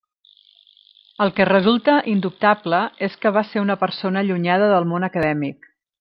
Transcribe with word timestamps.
El 1.25 1.31
que 1.39 1.45
resulta 1.49 1.97
indubtable 2.13 2.79
és 3.11 3.17
que 3.25 3.33
va 3.39 3.43
ser 3.53 3.63
una 3.69 3.75
persona 3.85 4.23
allunyada 4.25 4.71
del 4.77 4.89
món 4.95 5.07
acadèmic. 5.11 5.69